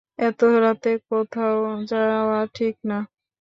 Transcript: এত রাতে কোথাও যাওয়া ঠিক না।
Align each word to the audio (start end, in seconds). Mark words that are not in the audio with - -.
এত 0.19 0.41
রাতে 0.63 0.91
কোথাও 1.07 1.57
যাওয়া 1.91 2.39
ঠিক 2.55 2.75
না। 2.89 2.97